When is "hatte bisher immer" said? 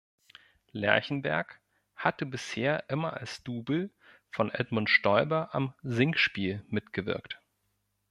1.95-3.13